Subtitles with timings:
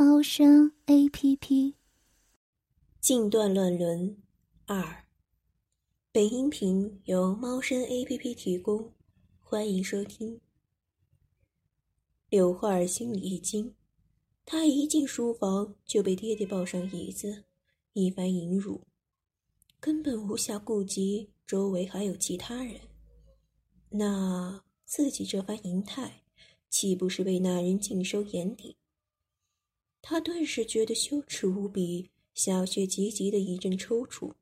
[0.00, 1.74] 猫声 A P P。
[3.00, 4.16] 禁断乱伦
[4.64, 5.04] 二，
[6.12, 8.92] 本音频由猫声 A P P 提供，
[9.40, 10.40] 欢迎收听。
[12.30, 13.74] 柳花儿心里一惊，
[14.46, 17.42] 她一进书房就被爹爹抱上椅子，
[17.92, 18.82] 一番淫辱，
[19.80, 22.82] 根本无暇顾及周围还有其他人。
[23.90, 26.22] 那自己这番淫态，
[26.70, 28.76] 岂不是被那人尽收眼底？
[30.00, 34.32] 他顿时觉得羞耻无比，小穴急急的一阵抽搐，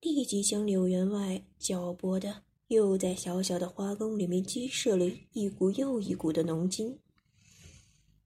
[0.00, 6.98] 立即将柳员外搅拨的又在小小的花宫里面激射了一股又一股的浓精。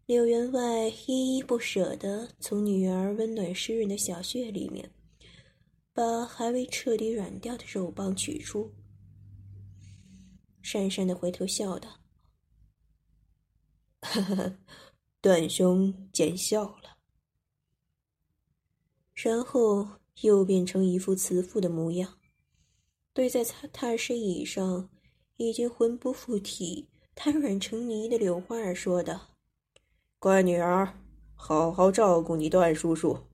[0.07, 4.91] 柳员外依依不舍地从女儿温暖湿润的小穴里面，
[5.95, 8.71] 把还未彻底软掉的肉棒取出，
[10.63, 12.01] 讪讪的回头笑道。
[14.01, 14.59] 呵呵，
[15.23, 16.99] 段兄见笑了。
[19.15, 19.89] 然后
[20.23, 22.19] 又变成一副慈父的模样，
[23.13, 24.91] 对在踏踏尸椅上
[25.37, 29.37] 已经魂不附体、瘫软成泥的柳花儿说道
[30.19, 30.99] ：“乖女儿，
[31.35, 33.29] 好好照顾你段叔叔。”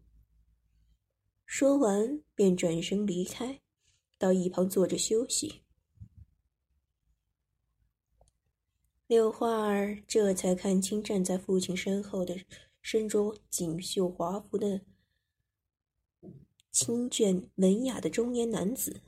[1.46, 3.62] 说完便转身离开，
[4.18, 5.62] 到一旁坐着休息。
[9.08, 12.44] 柳花儿这才看清站在父亲身后的
[12.82, 14.82] 身着锦绣华服的
[16.70, 19.00] 清俊文雅的中年男子。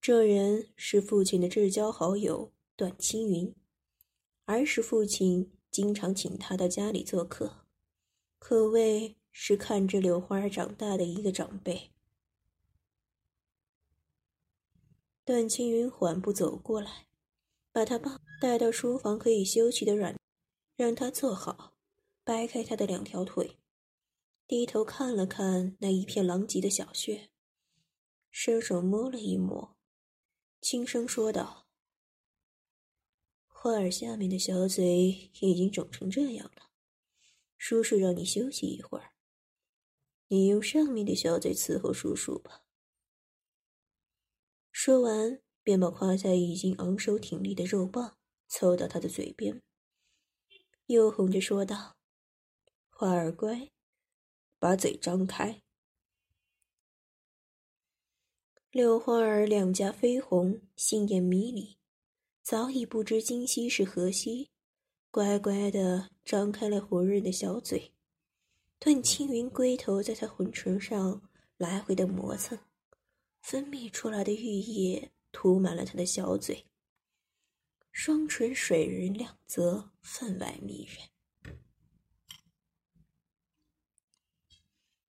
[0.00, 3.54] 这人是父亲的至交好友段青云，
[4.46, 7.66] 儿时父亲经常请他到家里做客，
[8.38, 11.90] 可谓是看着柳花儿长大的一个长辈。
[15.26, 17.07] 段青云缓步走过来。
[17.70, 20.16] 把他抱带到书房可以休息的软，
[20.74, 21.74] 让他坐好，
[22.24, 23.58] 掰开他的两条腿，
[24.46, 27.30] 低头看了看那一片狼藉的小穴，
[28.30, 29.76] 伸手摸了一摸，
[30.60, 31.68] 轻声说道
[33.46, 36.70] ：“花儿下面的小嘴已经肿成这样了，
[37.56, 39.12] 叔叔让你休息一会儿，
[40.28, 42.64] 你用上面的小嘴伺候叔叔吧。”
[44.72, 45.42] 说完。
[45.68, 49.60] 便把胯下已经昂首挺立的肉棒凑到他的嘴边，
[50.86, 51.98] 又哄着说道
[52.88, 53.70] ：“花儿乖，
[54.58, 55.60] 把嘴张开。”
[58.72, 61.76] 柳花儿两颊绯红，杏眼迷离，
[62.40, 64.48] 早已不知今夕是何夕，
[65.10, 67.92] 乖乖的张开了火热的小嘴。
[68.78, 71.28] 段青云龟头在他浑唇上
[71.58, 72.58] 来回的磨蹭，
[73.42, 75.12] 分泌出来的玉液。
[75.40, 76.66] 涂满了他的小嘴，
[77.92, 81.54] 双唇水润亮泽，分外迷人。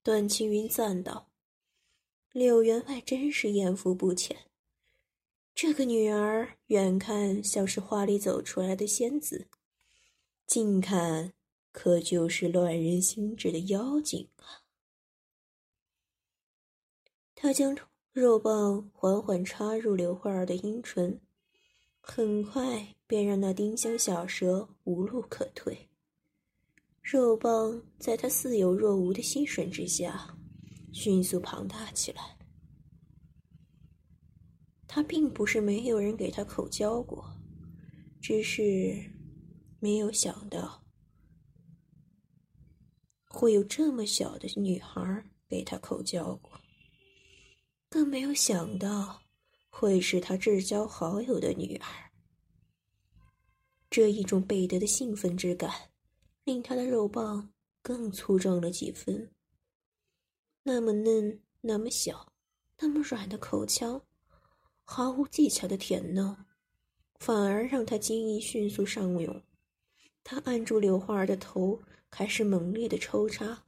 [0.03, 1.31] 段青云赞道
[2.31, 4.51] ：“柳员外真是艳福不浅，
[5.56, 9.50] 这个女儿远看像是画里走出来的仙子，
[10.45, 11.34] 近看
[11.72, 14.62] 可就是乱人心智的妖精啊！”
[17.34, 17.88] 他将。
[18.19, 21.22] 肉棒缓缓插入刘花儿的阴唇，
[22.02, 25.88] 很快便让那丁香小蛇无路可退。
[27.02, 30.38] 肉棒在他似有若无的吸吮之下，
[30.91, 32.38] 迅速庞大起来。
[34.86, 37.24] 他并不是没有人给他口交过，
[38.19, 39.01] 只是
[39.80, 40.84] 没有想到
[43.30, 46.49] 会有这么小的女孩给他口交过。
[47.89, 49.21] 更没有想到
[49.69, 52.12] 会是他至交好友的女儿。
[53.89, 55.89] 这一种倍得的兴奋之感，
[56.44, 57.51] 令他的肉棒
[57.81, 59.31] 更粗壮了几分。
[60.62, 62.31] 那么嫩，那么小，
[62.77, 64.00] 那么软的口腔，
[64.83, 66.38] 毫无技巧的舔弄，
[67.19, 69.42] 反而让他精液迅速上涌。
[70.24, 71.81] 他按住柳花儿的头，
[72.12, 73.63] 开始猛烈的抽插。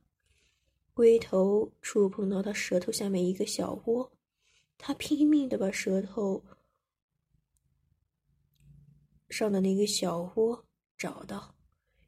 [0.93, 4.11] 龟头触碰到他舌头下面一个小窝，
[4.77, 6.43] 他拼命的把舌头
[9.29, 10.65] 上的那个小窝
[10.97, 11.55] 找到，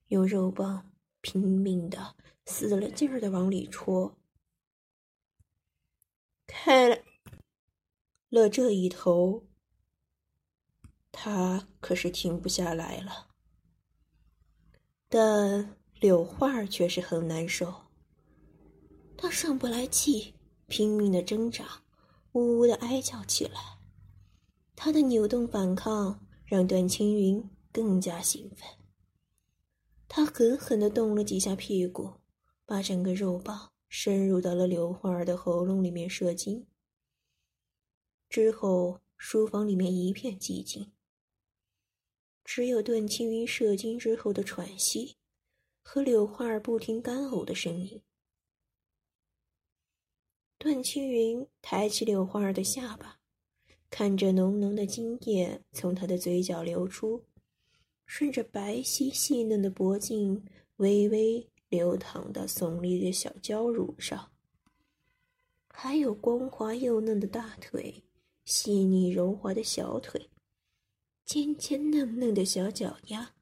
[0.08, 0.92] 用肉棒
[1.22, 2.16] 拼命的、
[2.46, 4.18] 死了劲儿的往里戳。
[6.46, 7.04] 开
[8.30, 9.46] 了这一头，
[11.12, 13.30] 他可是停不下来了。
[15.08, 17.83] 但柳花却是很难受，
[19.24, 20.34] 他上不来气，
[20.68, 21.82] 拼命的挣扎，
[22.34, 23.80] 呜呜的哀叫起来。
[24.76, 27.42] 他的扭动反抗让段青云
[27.72, 28.68] 更加兴奋。
[30.10, 32.16] 他狠狠的动了几下屁股，
[32.66, 36.68] 把整个肉棒深入到了柳花儿的喉咙里面射精。
[38.28, 40.92] 之后，书房里面一片寂静。
[42.44, 45.16] 只有段青云射精之后的喘息，
[45.82, 48.02] 和柳花儿不停干呕的声音。
[50.64, 53.20] 段青云抬起柳花儿的下巴，
[53.90, 57.22] 看着浓浓的精液从她的嘴角流出，
[58.06, 60.42] 顺着白皙细嫩的脖颈
[60.78, 64.32] 微微流淌到耸立的小娇乳上，
[65.68, 68.02] 还有光滑幼嫩的大腿，
[68.46, 70.30] 细腻柔滑的小腿。
[71.26, 73.34] 尖尖嫩嫩的小脚丫，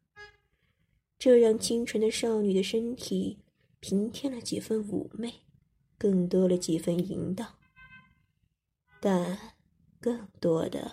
[1.19, 3.37] 这让清纯的少女的身体
[3.79, 5.31] 平添了几分妩媚，
[6.01, 7.47] 更多了几分淫荡。
[8.99, 9.37] 但
[9.99, 10.91] 更多的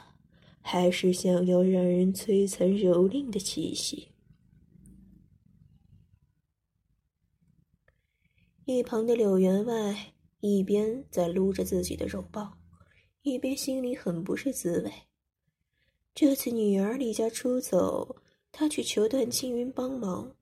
[0.61, 4.09] 还是想要让人摧残蹂躏的气息。
[8.67, 12.59] 一旁的柳员外一边在撸着自己的肉棒，
[13.23, 14.93] 一边心里很不是滋味。
[16.15, 18.17] 这次女儿离家出走，
[18.53, 20.35] 他去求段青云帮忙。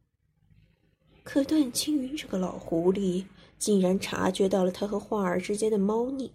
[1.23, 3.25] 可段青云这个老狐狸，
[3.59, 6.33] 竟然察觉到了他和画儿之间的猫腻，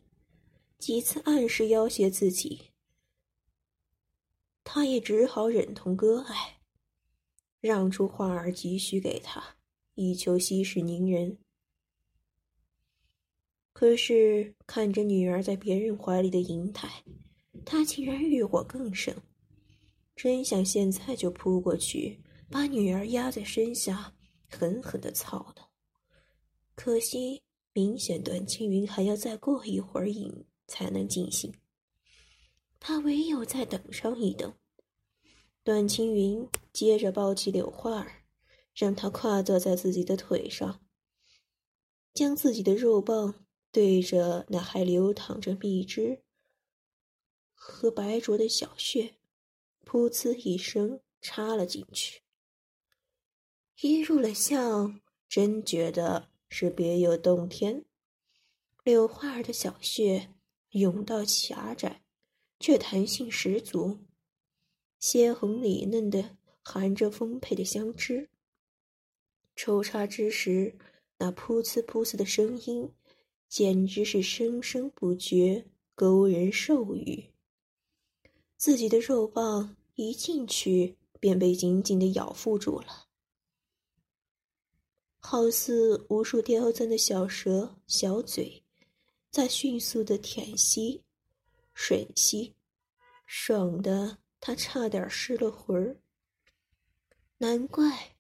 [0.77, 2.71] 几次暗示要挟自己。
[4.63, 6.59] 他也只好忍痛割爱，
[7.59, 9.44] 让出画儿急需给他，
[9.95, 11.38] 以求息事宁人。
[13.73, 17.03] 可是看着女儿在别人怀里的淫态，
[17.65, 19.15] 他竟然欲火更盛。
[20.15, 24.13] 真想现在就扑过去，把女儿压在身下，
[24.47, 25.70] 狠狠的操她。
[26.83, 27.44] 可惜，
[27.74, 31.54] 明显段青云还要再过一会儿瘾才能尽兴。
[32.80, 34.51] 他唯有再等上一等。
[35.63, 38.24] 段青云接着抱起柳花儿，
[38.74, 40.83] 让她跨坐在自己的腿上，
[42.16, 46.24] 将自己的肉棒对着那还流淌着蜜汁
[47.54, 49.13] 和白灼的小穴。
[49.86, 52.24] 噗呲一声插了进去，
[53.81, 55.00] 一入了相，
[55.30, 57.83] 真觉得是别有洞天。
[58.83, 60.30] 柳花儿的小穴
[60.71, 62.03] 甬道狭窄，
[62.59, 63.98] 却弹性十足，
[65.00, 68.30] 鲜红里嫩的，含着丰沛的香汁。
[69.56, 70.77] 抽插之时，
[71.18, 72.92] 那噗呲噗呲的声音，
[73.47, 75.65] 简直是声声不绝，
[75.95, 77.31] 勾人兽欲。
[78.57, 79.75] 自己的肉棒。
[79.95, 83.09] 一进去便被紧紧的咬附住了，
[85.23, 88.63] 好似无数刁钻的小蛇、小嘴，
[89.29, 91.03] 在迅速的舔吸、
[91.75, 92.56] 吮吸，
[93.27, 95.95] 爽的他差点失了魂儿。
[97.38, 98.15] 难怪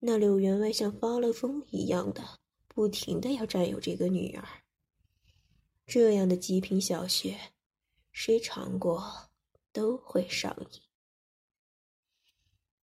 [0.00, 4.44] 那柳员外像发了疯一样的，不停的要占有这个女儿。
[5.86, 7.38] 这样的极品小穴，
[8.12, 9.30] 谁尝过
[9.72, 10.80] 都会上瘾。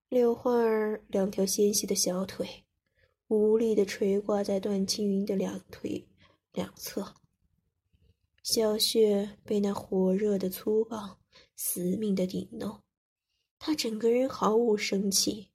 [0.08, 2.63] 柳花儿两条纤细的小腿，
[3.34, 6.06] 无力的垂挂在段青云的两腿
[6.52, 7.14] 两侧。
[8.42, 11.18] 小穴被那火热的粗棒
[11.56, 12.82] 死命的顶弄，
[13.58, 15.50] 他整个人毫无生气，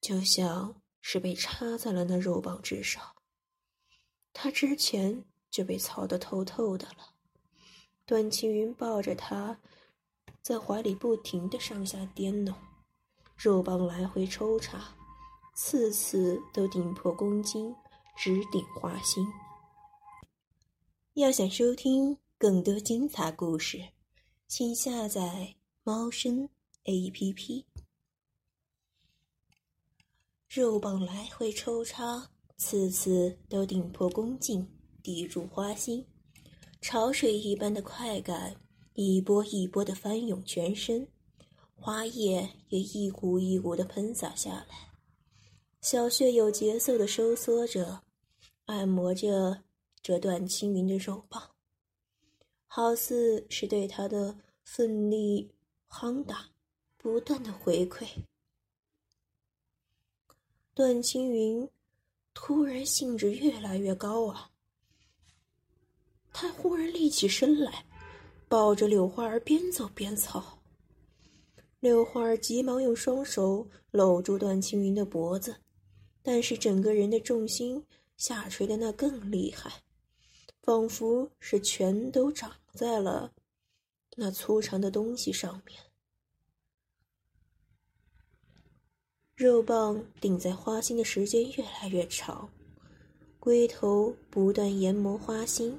[0.00, 3.02] 就像是被插在了那肉棒之上。
[4.32, 7.14] 他之前就被操得透透的了。
[8.04, 9.58] 段青云抱着他，
[10.42, 12.54] 在怀里不停的上下颠弄。
[13.36, 14.95] 肉棒来回抽插，
[15.58, 17.74] 次次都顶破宫颈，
[18.14, 19.26] 直顶花心。
[21.14, 23.82] 要想收听更多精彩故事，
[24.46, 26.46] 请下载猫声
[26.84, 27.64] A P P。
[30.46, 34.70] 肉棒来回抽插，次次都顶破宫颈，
[35.02, 36.06] 抵入花心，
[36.82, 38.60] 潮水一般的快感，
[38.92, 41.08] 一波一波的翻涌全身。
[41.74, 44.85] 花叶也一股一股的喷洒下来，
[45.88, 48.02] 小穴有节奏的收缩着，
[48.64, 49.62] 按摩着
[50.02, 51.40] 这段青云的肉棒，
[52.66, 55.48] 好似是对他的奋力
[55.88, 56.50] 夯打
[56.96, 58.04] 不断的回馈。
[60.74, 61.70] 段青云
[62.34, 64.50] 突然兴致越来越高啊！
[66.32, 67.86] 他忽然立起身来，
[68.48, 70.58] 抱着柳花儿边走边操。
[71.78, 75.54] 柳花儿急忙用双手搂住段青云的脖子，
[76.28, 77.80] 但是整个人的重心
[78.16, 79.70] 下垂的那更厉害，
[80.60, 83.32] 仿佛是全都长在了
[84.16, 85.78] 那粗长的东西上面。
[89.36, 92.50] 肉棒顶在花心的时间越来越长，
[93.38, 95.78] 龟头不断研磨花心，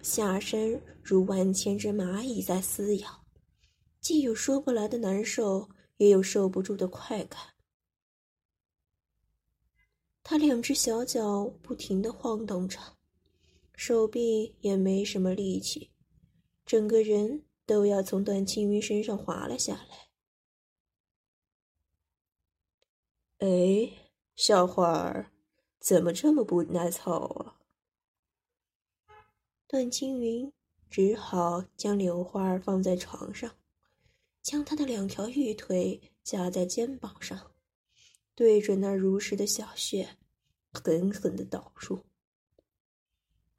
[0.00, 3.22] 下身如万千只蚂蚁在撕咬，
[4.00, 7.53] 既有说不来的难受，也有受不住的快感。
[10.24, 12.80] 他两只小脚不停的晃动着，
[13.74, 15.90] 手臂也没什么力气，
[16.64, 20.08] 整个人都要从段青云身上滑了下来。
[23.46, 23.92] 哎，
[24.34, 25.30] 小花儿，
[25.78, 27.60] 怎么这么不耐操啊？
[29.66, 30.50] 段青云
[30.88, 33.50] 只好将柳花儿放在床上，
[34.40, 37.53] 将她的两条玉腿夹在肩膀上，
[38.34, 40.16] 对准那如实的小穴，
[40.72, 42.04] 狠狠的捣入。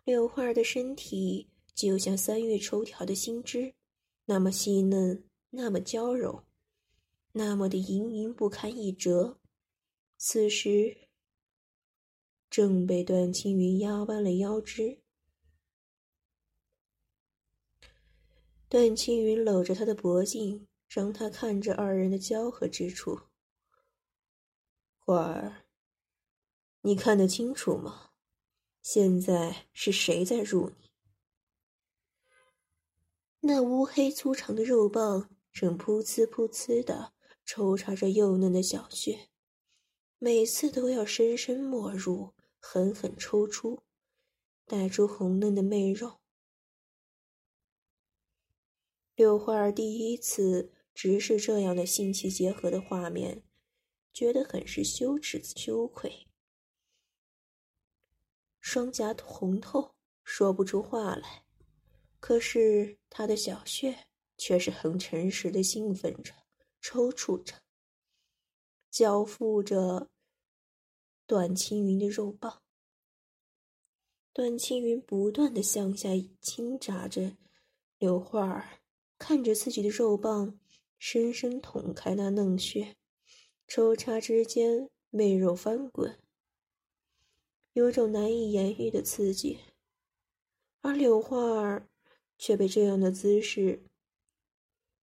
[0.03, 3.73] 柳花儿的身体就像三月抽条的新枝，
[4.25, 6.43] 那么细嫩，那么娇柔，
[7.31, 9.39] 那么的盈盈不堪一折。
[10.17, 11.07] 此时，
[12.49, 14.99] 正被段青云压弯了腰肢。
[18.67, 23.19] 段青云搂着他的脖颈，让他看着二人的交合之处。
[25.07, 25.67] 花儿，
[26.81, 28.09] 你看得清楚吗？
[28.81, 30.89] 现在是谁在入你？
[33.41, 37.13] 那乌黑粗长的肉棒正噗呲噗呲的
[37.45, 39.29] 抽插着幼嫩的小穴。
[40.17, 43.83] 每次都要深深没入，狠狠抽出，
[44.65, 46.19] 带出红嫩的媚肉。
[49.13, 53.43] 柳花儿第一次直视这样的性器结合的画面，
[54.15, 56.25] 觉得很是羞耻羞愧，
[58.61, 59.93] 双颊红透，
[60.23, 61.43] 说不出话来。
[62.21, 64.07] 可是他的小穴
[64.37, 66.33] 却是很诚实的兴奋着，
[66.79, 67.55] 抽搐着。
[68.89, 70.09] 交付着
[71.27, 72.63] 段青云的肉棒，
[74.31, 77.35] 段青云不断的向下轻眨着，
[77.97, 78.79] 柳花儿
[79.17, 80.57] 看着自己的肉棒
[80.97, 82.95] 深深捅开那嫩穴，
[83.67, 86.19] 抽插之间媚肉翻滚，
[87.73, 89.59] 有种难以言喻的刺激，
[90.81, 91.89] 而柳花儿
[92.37, 93.83] 却被这样的姿势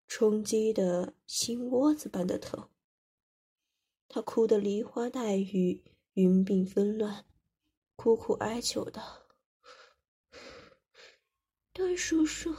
[0.06, 2.68] 冲击的心窝子般的疼。
[4.08, 5.84] 他哭得梨花带雨，
[6.14, 7.26] 云鬓纷乱，
[7.94, 9.28] 苦苦哀求道
[11.72, 12.54] ：“段叔叔，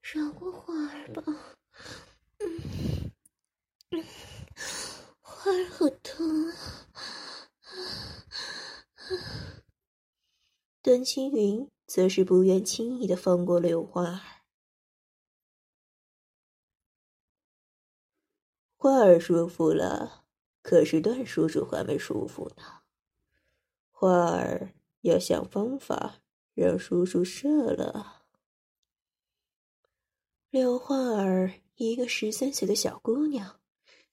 [0.00, 1.22] 饶过花儿吧，
[5.20, 6.56] 花儿好疼啊！”
[10.82, 14.20] 段青云则是不愿轻易的放过柳花儿。
[18.76, 20.24] 花儿舒服了，
[20.60, 22.82] 可是段叔叔还没舒服呢。
[23.90, 26.16] 花儿要想方法
[26.54, 28.21] 让叔叔射了。
[30.52, 33.58] 柳焕儿一个十三岁的小姑娘，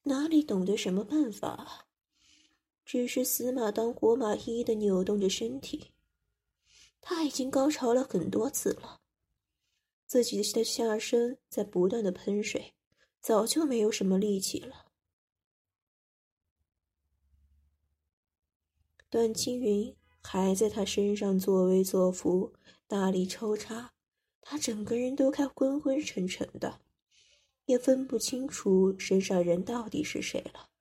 [0.03, 1.85] 哪里懂得什么办法？
[2.85, 5.91] 只是死马当活马医的扭动着身体。
[7.01, 9.01] 她已经高潮了很多次了，
[10.05, 12.73] 自己的下身在不断的喷水。
[13.19, 14.85] 早就没有什么力气了。
[19.09, 19.93] 段青云
[20.23, 22.53] 还在他身上作威作福，
[22.87, 23.93] 大力抽插，
[24.51, 26.81] 他整个人都快昏昏沉沉的，
[27.65, 30.71] 也分不清楚身上人到底是谁了，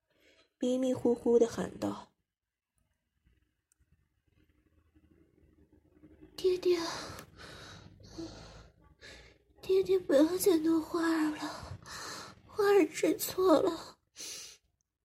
[0.59, 2.11] 迷迷糊糊的喊道
[6.35, 6.81] ：“爹爹，
[9.61, 11.79] 爹爹，不要再弄花儿了。”
[12.49, 13.99] 花儿知错了，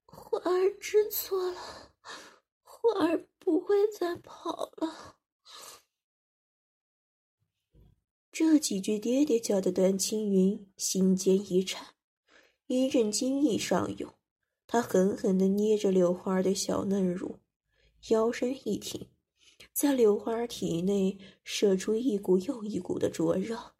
[0.05, 1.91] 花儿知错了，
[2.61, 5.17] 花儿不会再跑了。
[8.33, 11.93] 这几句爹爹叫的段青云心间一颤，
[12.65, 14.11] 一阵惊意上涌，
[14.65, 17.39] 他狠狠的捏着柳花的小嫩乳，
[18.09, 19.07] 腰身一挺，
[19.71, 23.75] 在柳花体内射出一股又一股的灼热。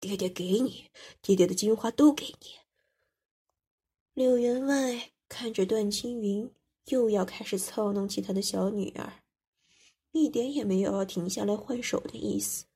[0.00, 0.86] 爹爹给你，
[1.20, 2.56] 爹爹的金花都给你。
[4.14, 6.50] 柳员外看着段青云，
[6.86, 9.24] 又要开始操弄起他的小女儿，
[10.12, 12.66] 一点也没有要停下来换手的意思。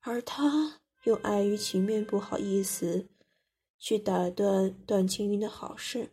[0.00, 3.08] 而他又碍于情面，不好意思
[3.78, 6.12] 去打断段青云的好事。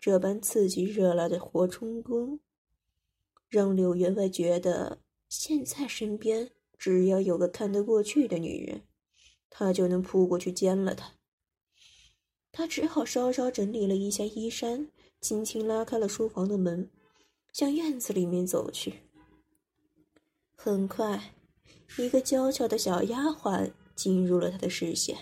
[0.00, 2.40] 这般刺激热辣的活冲宫，
[3.48, 8.82] 让柳员外觉得现在身边只要有个看得过去的女人，
[9.50, 11.14] 他就能扑过去奸了她。
[12.50, 16.90] 他只好稍稍整理了一下衣衫，轻轻拉开了书房的门，
[17.52, 19.02] 向院子里面走去。
[20.54, 21.34] 很快。
[21.96, 25.16] 一个娇俏的小丫鬟进入了他的视线。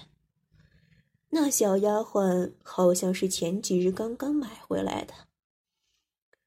[1.29, 5.15] 那小丫鬟好像是前几日刚刚买回来的，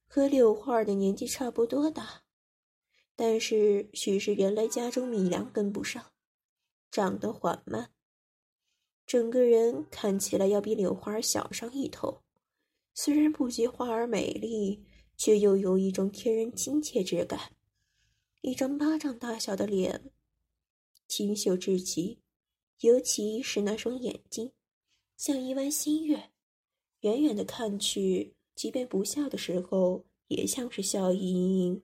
[0.08, 2.24] 和柳花儿的年纪差不多大，
[3.16, 6.12] 但是许是原来家中米粮跟不上，
[6.92, 7.92] 长得缓慢，
[9.06, 12.22] 整个人看起来要比柳花儿小上一头。
[13.02, 14.84] 虽然不及花儿美丽，
[15.16, 17.54] 却又有一种天然亲切之感。
[18.42, 20.12] 一张巴掌大小的脸，
[21.08, 22.20] 清秀至极，
[22.82, 24.52] 尤其是那双眼睛，
[25.16, 26.32] 像一弯新月，
[27.00, 31.82] 远远的看去，即便不笑的时候，也像是笑意盈盈。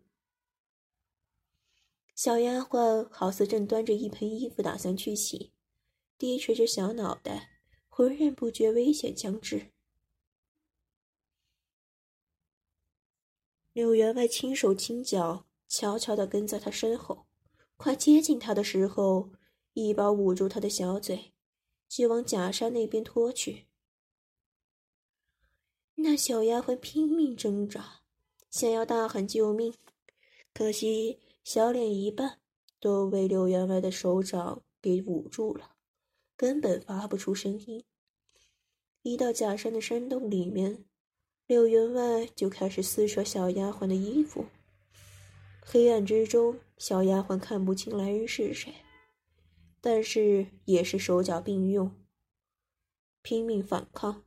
[2.14, 5.54] 小丫鬟好似正端着一盆衣服打算去洗，
[6.18, 7.52] 低垂着小脑袋，
[7.88, 9.72] 浑然不觉危险将至。
[13.76, 15.46] 柳员外轻手轻脚。
[15.68, 17.26] 悄悄地跟在他身后，
[17.76, 19.32] 快接近他的时候，
[19.74, 21.34] 一把捂住他的小嘴，
[21.90, 23.66] 就往假山那边拖去。
[25.96, 28.04] 那小丫鬟拼命挣扎，
[28.50, 29.74] 想要大喊救命，
[30.54, 32.40] 可惜小脸一半
[32.80, 35.76] 都被柳员外的手掌给捂住了，
[36.38, 37.84] 根本发不出声音。
[39.02, 40.86] 一到假山的山洞里面，
[41.48, 44.48] 柳员外就开始撕扯小丫鬟的衣服。
[45.62, 48.74] 黑暗之中，小丫鬟看不清来人是谁，
[49.80, 51.96] 但是也是手脚并用，
[53.22, 54.24] 拼命反抗。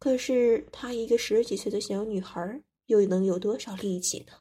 [0.00, 4.38] 可是她一个十几岁的小女孩，又能有多少力气呢？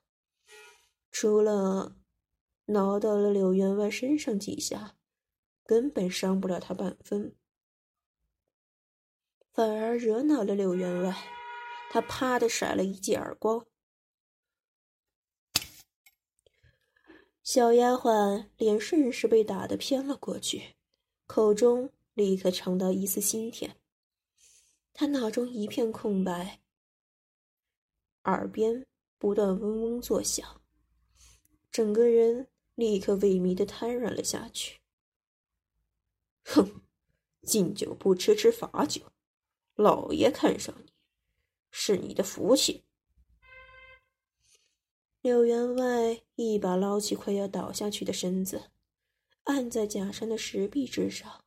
[1.12, 1.95] 除了
[2.65, 4.95] 挠到了柳员外身上几下，
[5.63, 7.36] 根本伤不了她半分，
[9.51, 11.15] 反而惹恼了柳员外。
[11.93, 13.65] 他啪的甩了一记耳光。
[17.43, 20.77] 小丫鬟脸顺势被打得偏了过去，
[21.27, 23.75] 口中立刻尝到一丝腥甜。
[24.93, 26.62] 她脑中一片空白，
[28.23, 30.62] 耳边不断嗡嗡作响，
[31.69, 34.80] 整个人立刻萎靡的瘫软了下去。
[36.45, 36.84] 哼，
[37.41, 39.12] 敬酒不吃吃罚酒，
[39.75, 40.90] 老爷看上你，
[41.71, 42.84] 是你的福气。
[45.21, 48.71] 柳员外一把捞起快要倒下去的身子，
[49.43, 51.43] 按在假山的石壁之上，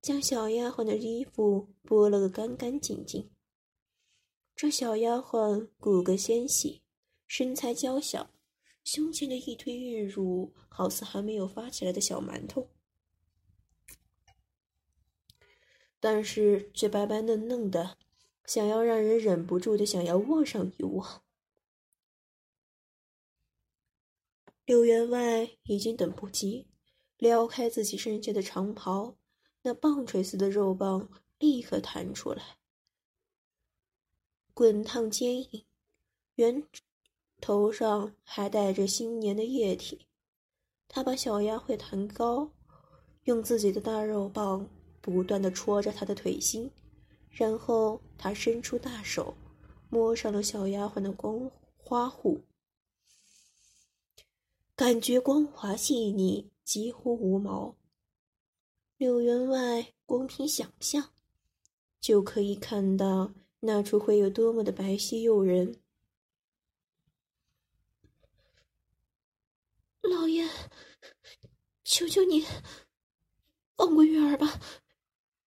[0.00, 3.30] 将小丫鬟的衣服剥了个干干净净。
[4.56, 6.82] 这小丫鬟骨骼纤细，
[7.28, 8.32] 身材娇小，
[8.82, 12.68] 胸前的一堆玉乳好似还没有发起来的小馒头，
[16.00, 17.96] 但是却白白嫩嫩的，
[18.48, 21.22] 想要让人忍不住的想要握上一握。
[24.64, 26.66] 柳员外已经等不及，
[27.18, 29.14] 撩开自己身下的长袍，
[29.60, 32.56] 那棒槌似的肉棒立刻弹出来，
[34.54, 35.66] 滚烫坚硬，
[36.36, 36.66] 圆
[37.42, 40.06] 头上还带着新年的液体。
[40.88, 42.50] 他把小丫鬟弹高，
[43.24, 44.66] 用自己的大肉棒
[45.02, 46.70] 不断的戳着她的腿心，
[47.38, 49.36] 然后他伸出大手，
[49.90, 52.40] 摸上了小丫鬟的光花护。
[54.74, 57.76] 感觉光滑细腻，几乎无毛。
[58.96, 61.12] 柳员外光凭想象，
[62.00, 65.80] 就可以看到那处会有多么的白皙诱人。
[70.00, 70.44] 老爷，
[71.84, 72.44] 求求你，
[73.76, 74.60] 放过月儿吧，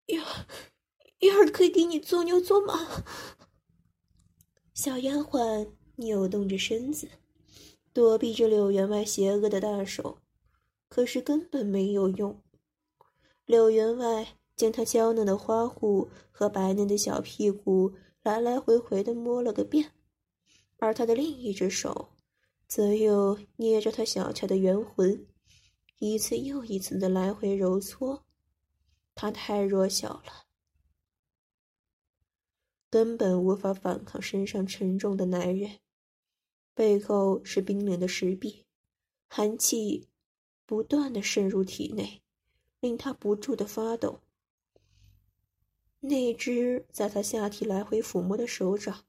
[0.06, 0.46] 月儿，
[1.22, 3.04] 玉儿可以给你做牛做马。
[4.74, 7.08] 小丫鬟扭动着身子。
[7.94, 10.16] 躲避着柳员外邪恶的大手，
[10.88, 12.40] 可是根本没有用。
[13.44, 19.92] 柳员外将她娇嫩的花护和白嫩的小屁股来来回回的摸了个遍，
[20.78, 22.08] 而他的另一只手，
[22.66, 25.26] 则又捏着她小巧的圆魂，
[25.98, 28.24] 一次又一次的来回揉搓。
[29.14, 30.46] 她太弱小了，
[32.92, 35.78] 根本无法反抗身上沉重的男人。
[36.74, 38.66] 背后是冰冷的石壁，
[39.28, 40.10] 寒气
[40.66, 42.22] 不断的渗入体内，
[42.80, 44.20] 令他不住的发抖。
[46.00, 49.06] 那只在他下体来回抚摸的手掌，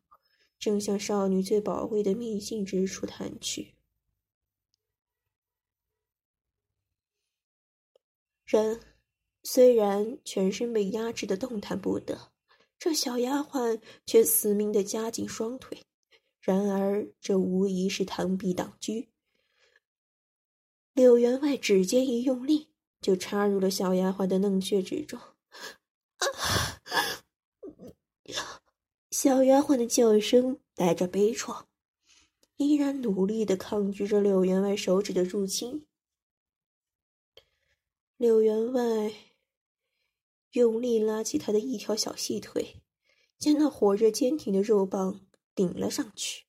[0.57, 3.75] 正向少女最宝贵的秘境之处探去。
[8.45, 8.79] 人
[9.43, 12.32] 虽然全身被压制的动弹不得，
[12.83, 15.85] 这小丫鬟却死命的夹紧双腿。
[16.41, 18.91] 然而，这无疑是螳臂挡车。
[20.91, 22.67] 柳员外指尖一用力，
[22.99, 25.17] 就插入了小丫鬟的嫩穴之中。
[29.11, 31.63] 小丫鬟的叫声带着悲怆，
[32.57, 35.85] 依然努力的抗拒着柳员外手指的入侵。
[38.17, 39.13] 柳员外
[40.53, 42.81] 用力拉起他的一条小细腿，
[43.39, 45.21] 将那火热坚挺的肉棒
[45.53, 46.45] 顶了上去。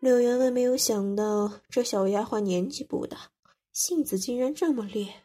[0.00, 3.30] 柳员外没有想到，这小丫鬟年纪不大，
[3.72, 5.22] 性子竟然这么烈，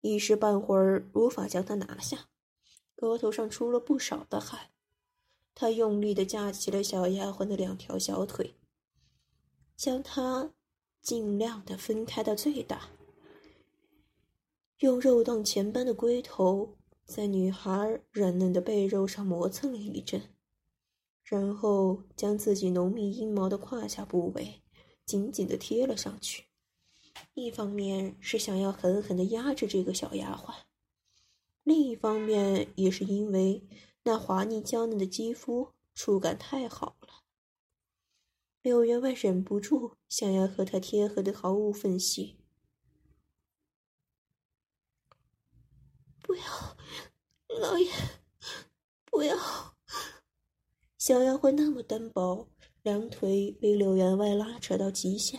[0.00, 2.28] 一时半会儿无法将她拿下，
[2.96, 4.70] 额头上出了不少的汗。
[5.54, 8.54] 他用力的架起了小丫鬟的两条小腿，
[9.76, 10.50] 将她
[11.02, 12.88] 尽量的分开到最大。
[14.78, 20.34] 用肉荡钱般的龟头在女孩软嫩的背肉上磨蹭了一阵，
[21.22, 24.62] 然后将自己浓密阴毛的胯下部位
[25.06, 26.46] 紧紧的贴了上去。
[27.34, 30.54] 一方面是想要狠狠的压制这个小丫鬟，
[31.62, 33.62] 另一方面也是因为
[34.02, 37.22] 那滑腻娇嫩的肌肤触感太好了。
[38.60, 42.36] 柳员外忍不住想要和她贴合的毫无缝隙。
[46.34, 47.88] 不要，老爷，
[49.04, 49.36] 不要！
[50.98, 52.48] 小丫鬟那么单薄，
[52.82, 55.38] 两腿被柳员外拉扯到极限，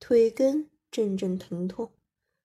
[0.00, 1.92] 腿根阵阵疼痛，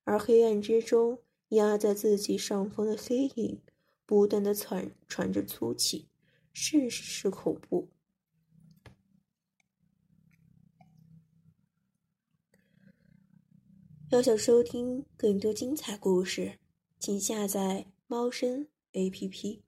[0.03, 3.59] 而黑暗之中压在自己上方的黑影，
[4.05, 6.07] 不断的喘喘着粗气，
[6.53, 7.89] 甚是恐怖。
[14.11, 16.59] 要想收听更多精彩故事。
[17.05, 19.61] 请下载猫声 A.P.P。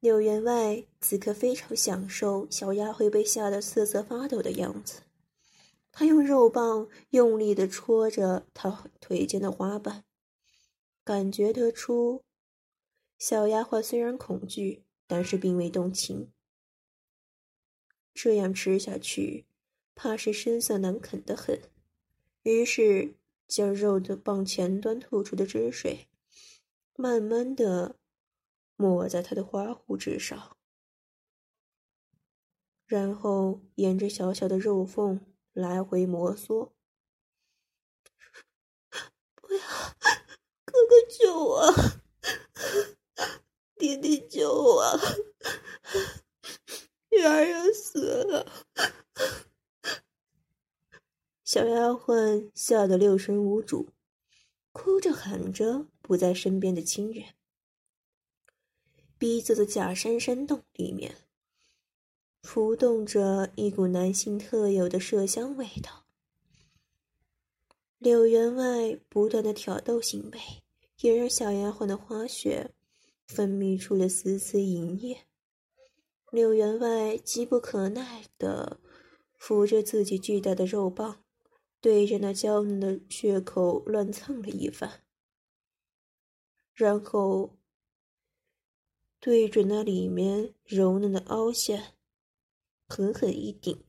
[0.00, 5.02] 柳员外此刻非常享受小丫鬟被吓得瑟瑟发抖的样子，
[5.92, 10.02] 他用肉棒用力的戳着她腿间的花瓣，
[11.04, 12.24] 感觉得出，
[13.20, 16.32] 小丫鬟虽然恐惧，但是并未动情。
[18.12, 19.46] 这样吃下去，
[19.94, 21.62] 怕是生涩难啃的很。
[22.42, 23.14] 于是。
[23.48, 26.06] 将肉的棒前端吐出的汁水，
[26.94, 27.96] 慢慢的
[28.76, 30.56] 抹在他的花胡之上，
[32.84, 36.72] 然后沿着小小的肉缝来回摩挲。
[39.34, 39.60] 不要，
[40.66, 41.72] 哥哥救我！
[43.76, 44.84] 弟弟救我！
[47.08, 48.67] 月儿要死了！
[51.58, 53.88] 小丫鬟吓得六神无主，
[54.70, 57.24] 哭着喊着不在身边的亲人。
[59.18, 61.16] 逼仄的假山山洞里面，
[62.44, 66.04] 浮动着一股男性特有的麝香味道。
[67.98, 70.40] 柳员外不断的挑逗行为，
[71.00, 72.70] 也让小丫鬟的花穴
[73.26, 75.26] 分泌出了丝丝淫液。
[76.30, 78.78] 柳员外急不可耐的
[79.36, 81.24] 扶着自己巨大的肉棒。
[81.80, 85.02] 对着那娇嫩的血口乱蹭了一番，
[86.74, 87.56] 然后
[89.20, 91.94] 对准那里面柔嫩的凹陷，
[92.88, 93.84] 狠狠一顶，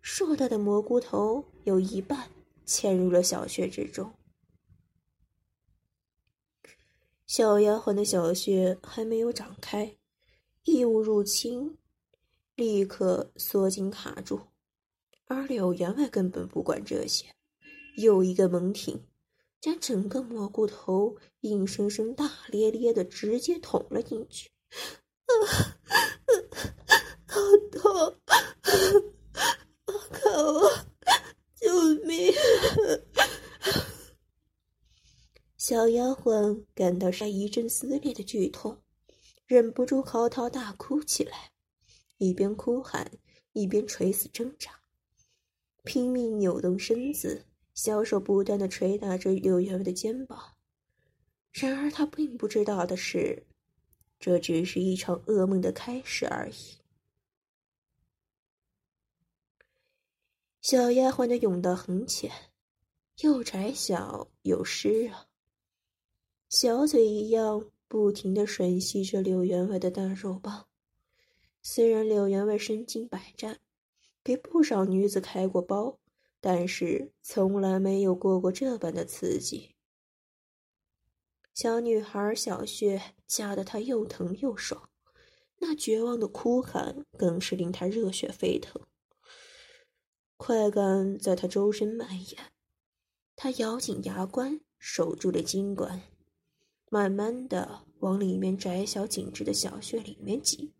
[0.00, 2.30] 硕大的蘑菇头有一半
[2.66, 4.12] 嵌入了小穴之中。
[7.24, 9.96] 小丫鬟的小穴还没有长开，
[10.64, 11.78] 异物入侵，
[12.56, 14.51] 立刻缩紧卡住。
[15.26, 17.26] 而柳员外根本不管这些，
[17.96, 19.02] 又一个猛挺，
[19.60, 24.50] 将整个蘑菇头硬生生、大咧咧的直接捅了进去。
[25.24, 25.32] 啊，
[27.26, 28.18] 好痛！
[29.86, 30.70] 放开我！
[31.56, 31.72] 救
[32.04, 32.32] 命！
[35.56, 38.82] 小丫鬟感到是一阵撕裂的剧痛，
[39.46, 41.52] 忍不住嚎啕大哭起来，
[42.18, 43.10] 一边哭喊，
[43.52, 44.81] 一边垂死挣扎。
[45.84, 50.56] 拼命扭动身子，小手不断的捶打着柳员外的肩膀。
[51.50, 53.46] 然而他并不知道的是，
[54.18, 56.78] 这只是一场噩梦的开始而已。
[60.60, 62.30] 小丫鬟的甬道很浅，
[63.22, 65.26] 又窄小又湿啊。
[66.48, 70.68] 小嘴一样不停的吮吸着柳员外的大肉棒。
[71.62, 73.58] 虽然柳员外身经百战，
[74.24, 75.98] 给不少女子开过包，
[76.40, 79.74] 但是从来没有过过这般的刺激。
[81.54, 84.88] 小女孩小穴夹得他又疼又爽，
[85.58, 88.80] 那绝望的哭喊更是令他热血沸腾。
[90.36, 92.52] 快感在他周身蔓延，
[93.36, 96.02] 他咬紧牙关，守住了金管，
[96.90, 100.72] 慢慢的往里面窄小紧致的小穴里面挤，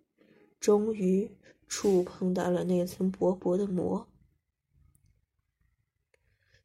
[0.59, 1.31] 终于
[1.75, 4.07] 触碰到了那层薄薄的膜。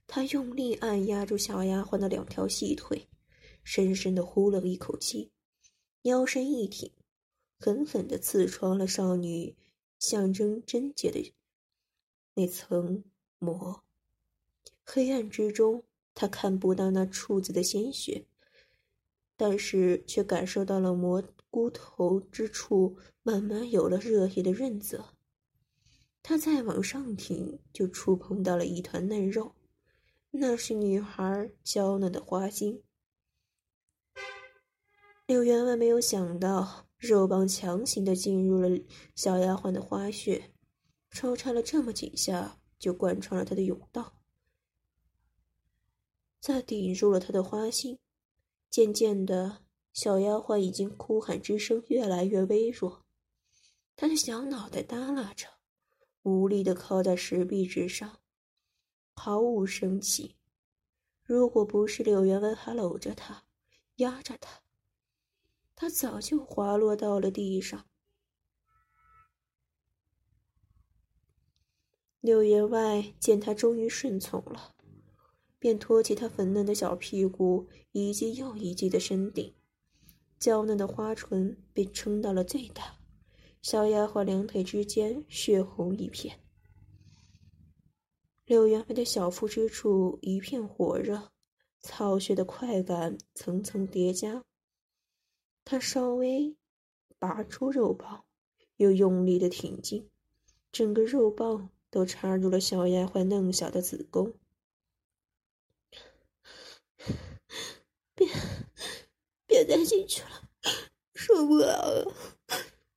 [0.05, 3.07] 他用力按压住小丫鬟的两条细腿，
[3.63, 5.31] 深深的呼了一口气，
[6.01, 6.91] 腰身一挺，
[7.57, 9.55] 狠狠的刺穿了少女
[9.97, 11.33] 象征贞洁的。
[12.33, 13.05] 那层
[13.39, 13.81] 膜，
[14.83, 18.25] 黑暗之中，他看不到那处子的鲜血，
[19.37, 25.13] 但是却感受到了蘑菇头之处慢慢有了热意的润泽。
[26.21, 29.55] 他再往上挺，就触碰到了一团嫩肉，
[30.31, 32.83] 那是女孩娇嫩的花心。
[35.25, 38.69] 柳员外没有想到，肉棒强行的进入了
[39.15, 40.51] 小丫鬟的花穴。
[41.09, 44.13] 抽插了这么几下，就贯穿了他的甬道，
[46.39, 47.97] 再顶住了他的花心。
[48.69, 49.63] 渐渐的，
[49.97, 53.03] 小丫鬟已经哭喊之声越来越微弱，
[53.95, 55.47] 她的小脑袋耷拉着，
[56.21, 58.19] 无力的靠在石壁之上，
[59.15, 60.35] 毫无生气。
[61.23, 63.45] 如果不是柳元文还搂着她，
[63.95, 64.61] 压着她，
[65.75, 67.87] 她早就滑落到了地上。
[72.19, 74.75] 柳员外见他终于顺从了，
[75.57, 79.55] 便托起他粉嫩的小屁股，一记又一记的身顶，
[80.39, 82.97] 娇嫩的花唇被撑到了最大，
[83.61, 86.39] 小丫鬟两腿之间血红一片。
[88.45, 91.31] 柳员外的小腹之处一片火热，
[91.81, 94.43] 操血的快感层层叠加。
[95.65, 96.55] 他稍微
[97.19, 98.25] 拔出肉棒，
[98.77, 100.09] 又用力的挺进，
[100.71, 101.69] 整个肉棒。
[101.89, 104.33] 都插入了小丫鬟嫩小的子宫，
[108.13, 108.27] 别，
[109.47, 110.43] 别再进去了，
[111.15, 112.13] 受不了了，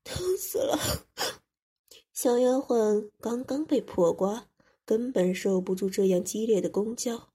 [0.04, 0.78] 疼死了！
[2.12, 4.48] 小丫鬟刚刚被破瓜，
[4.84, 7.32] 根本受不住这样激烈的攻交，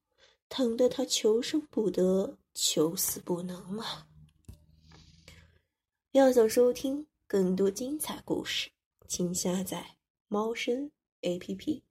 [0.50, 4.08] 疼得她求生不得，求死不能啊！
[6.12, 8.70] 要想收听更多精彩故事，
[9.08, 9.98] 请下载
[10.28, 10.92] 猫声。
[11.22, 11.84] A P P，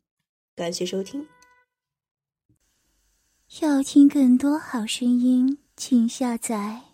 [0.54, 1.26] 感谢收听。
[3.60, 6.93] 要听更多好声音，请下载